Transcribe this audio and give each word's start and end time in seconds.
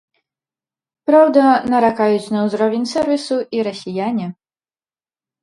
Праўда, 1.11 1.43
наракаюць 1.73 2.31
на 2.37 2.47
ўзровень 2.47 2.89
сэрвісу 2.93 3.37
і 3.59 3.63
расіяне. 3.69 4.27